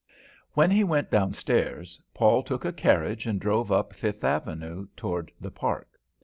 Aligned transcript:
When 0.53 0.71
he 0.71 0.83
went 0.83 1.11
downstairs, 1.11 2.01
Paul 2.15 2.41
took 2.41 2.65
a 2.65 2.73
carriage 2.73 3.27
and 3.27 3.39
drove 3.39 3.71
up 3.71 3.93
Fifth 3.93 4.23
avenue 4.23 4.87
toward 4.95 5.31
the 5.39 5.51
Park. 5.51 5.99